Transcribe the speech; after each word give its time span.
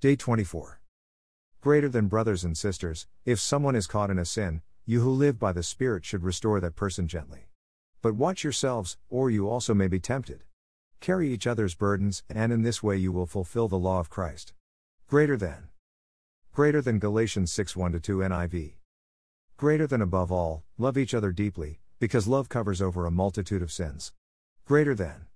Day 0.00 0.14
24. 0.14 0.80
Greater 1.60 1.88
than 1.88 2.06
brothers 2.06 2.44
and 2.44 2.56
sisters, 2.56 3.08
if 3.24 3.40
someone 3.40 3.74
is 3.74 3.88
caught 3.88 4.10
in 4.10 4.18
a 4.20 4.24
sin, 4.24 4.62
you 4.86 5.00
who 5.00 5.10
live 5.10 5.40
by 5.40 5.52
the 5.52 5.64
Spirit 5.64 6.04
should 6.04 6.22
restore 6.22 6.60
that 6.60 6.76
person 6.76 7.08
gently. 7.08 7.48
But 8.00 8.14
watch 8.14 8.44
yourselves, 8.44 8.96
or 9.10 9.28
you 9.28 9.48
also 9.48 9.74
may 9.74 9.88
be 9.88 9.98
tempted. 9.98 10.44
Carry 11.00 11.32
each 11.32 11.48
other's 11.48 11.74
burdens, 11.74 12.22
and 12.30 12.52
in 12.52 12.62
this 12.62 12.80
way 12.80 12.96
you 12.96 13.10
will 13.10 13.26
fulfill 13.26 13.66
the 13.66 13.76
law 13.76 13.98
of 13.98 14.08
Christ. 14.08 14.52
Greater 15.08 15.36
than. 15.36 15.66
Greater 16.52 16.80
than 16.80 17.00
Galatians 17.00 17.50
6 17.50 17.74
1 17.74 17.98
2 17.98 18.18
NIV. 18.18 18.74
Greater 19.56 19.88
than 19.88 20.00
above 20.00 20.30
all, 20.30 20.62
love 20.78 20.96
each 20.96 21.12
other 21.12 21.32
deeply, 21.32 21.80
because 21.98 22.28
love 22.28 22.48
covers 22.48 22.80
over 22.80 23.04
a 23.04 23.10
multitude 23.10 23.62
of 23.62 23.72
sins. 23.72 24.12
Greater 24.64 24.94
than. 24.94 25.26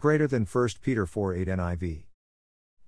Greater 0.00 0.26
than 0.26 0.44
1 0.44 0.68
Peter 0.82 1.06
4 1.06 1.34
8 1.36 1.46
NIV. 1.46 2.05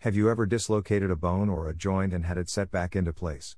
Have 0.03 0.15
you 0.15 0.31
ever 0.31 0.47
dislocated 0.47 1.11
a 1.11 1.17
bone 1.17 1.49
or 1.49 1.69
a 1.69 1.75
joint 1.75 2.13
and 2.13 2.25
had 2.25 2.39
it 2.39 2.49
set 2.49 2.71
back 2.71 2.95
into 2.95 3.13
place? 3.13 3.57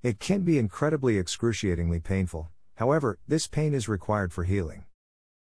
It 0.00 0.20
can 0.20 0.42
be 0.42 0.58
incredibly 0.58 1.18
excruciatingly 1.18 1.98
painful, 1.98 2.50
however, 2.76 3.18
this 3.26 3.48
pain 3.48 3.74
is 3.74 3.88
required 3.88 4.32
for 4.32 4.44
healing. 4.44 4.84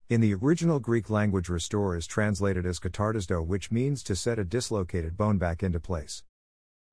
In 0.10 0.20
the 0.20 0.34
original 0.34 0.80
Greek 0.80 1.12
language, 1.12 1.48
restore 1.48 1.96
is 1.96 2.08
translated 2.08 2.66
as 2.66 2.80
katartizo, 2.80 3.46
which 3.46 3.70
means 3.70 4.02
to 4.02 4.16
set 4.16 4.40
a 4.40 4.44
dislocated 4.44 5.16
bone 5.16 5.38
back 5.38 5.62
into 5.62 5.80
place. 5.80 6.24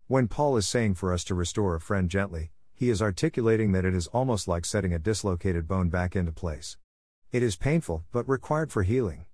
When 0.09 0.29
Paul 0.29 0.59
is 0.59 0.69
saying 0.69 0.97
for 0.97 1.11
us 1.11 1.25
to 1.25 1.35
restore 1.35 1.75
a 1.75 1.81
friend 1.81 2.11
gently, 2.11 2.51
he 2.75 2.91
is 2.91 3.01
articulating 3.01 3.73
that 3.73 3.87
it 3.87 3.95
is 3.95 4.09
almost 4.09 4.47
like 4.47 4.67
setting 4.67 4.93
a 4.93 4.99
dislocated 4.99 5.67
bone 5.67 5.89
back 5.89 6.17
into 6.17 6.33
place. 6.33 6.77
It 7.33 7.43
is 7.43 7.57
painful, 7.57 8.05
but 8.13 8.29
required 8.29 8.71
for 8.71 8.83
healing. 8.83 9.25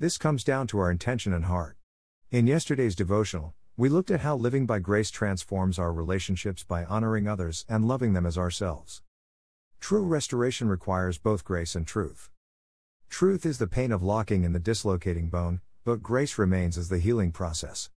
This 0.00 0.18
comes 0.18 0.42
down 0.42 0.66
to 0.66 0.80
our 0.80 0.90
intention 0.90 1.32
and 1.32 1.44
heart. 1.44 1.75
In 2.32 2.48
yesterday's 2.48 2.96
devotional, 2.96 3.54
we 3.76 3.88
looked 3.88 4.10
at 4.10 4.22
how 4.22 4.34
living 4.34 4.66
by 4.66 4.80
grace 4.80 5.12
transforms 5.12 5.78
our 5.78 5.92
relationships 5.92 6.64
by 6.64 6.84
honoring 6.84 7.28
others 7.28 7.64
and 7.68 7.86
loving 7.86 8.14
them 8.14 8.26
as 8.26 8.36
ourselves. 8.36 9.00
True 9.78 10.02
restoration 10.02 10.68
requires 10.68 11.18
both 11.18 11.44
grace 11.44 11.76
and 11.76 11.86
truth. 11.86 12.30
Truth 13.08 13.46
is 13.46 13.58
the 13.58 13.68
pain 13.68 13.92
of 13.92 14.02
locking 14.02 14.42
in 14.42 14.52
the 14.52 14.58
dislocating 14.58 15.28
bone, 15.28 15.60
but 15.84 16.02
grace 16.02 16.36
remains 16.36 16.76
as 16.76 16.88
the 16.88 16.98
healing 16.98 17.30
process. 17.30 17.90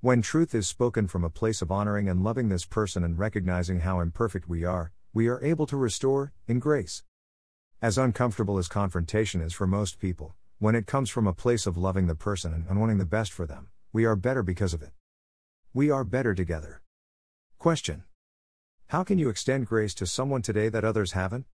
When 0.00 0.22
truth 0.22 0.54
is 0.54 0.66
spoken 0.66 1.06
from 1.06 1.22
a 1.22 1.28
place 1.28 1.60
of 1.60 1.70
honoring 1.70 2.08
and 2.08 2.24
loving 2.24 2.48
this 2.48 2.64
person 2.64 3.04
and 3.04 3.18
recognizing 3.18 3.80
how 3.80 4.00
imperfect 4.00 4.48
we 4.48 4.64
are, 4.64 4.90
we 5.12 5.28
are 5.28 5.44
able 5.44 5.66
to 5.66 5.76
restore, 5.76 6.32
in 6.48 6.60
grace. 6.60 7.02
As 7.82 7.98
uncomfortable 7.98 8.56
as 8.56 8.68
confrontation 8.68 9.42
is 9.42 9.52
for 9.52 9.66
most 9.66 9.98
people, 9.98 10.34
when 10.60 10.74
it 10.74 10.86
comes 10.86 11.08
from 11.08 11.26
a 11.26 11.32
place 11.32 11.66
of 11.66 11.78
loving 11.78 12.06
the 12.06 12.14
person 12.14 12.66
and 12.68 12.78
wanting 12.78 12.98
the 12.98 13.06
best 13.06 13.32
for 13.32 13.46
them, 13.46 13.70
we 13.94 14.04
are 14.04 14.14
better 14.14 14.42
because 14.42 14.74
of 14.74 14.82
it. 14.82 14.90
We 15.72 15.90
are 15.90 16.04
better 16.04 16.34
together. 16.34 16.82
Question 17.58 18.04
How 18.88 19.02
can 19.02 19.18
you 19.18 19.30
extend 19.30 19.66
grace 19.66 19.94
to 19.94 20.06
someone 20.06 20.42
today 20.42 20.68
that 20.68 20.84
others 20.84 21.12
haven't? 21.12 21.46